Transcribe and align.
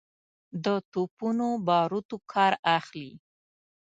د 0.63 0.65
توپونو 0.91 1.47
باروتو 1.67 2.17
کار 2.33 2.53
اخلي. 2.77 3.11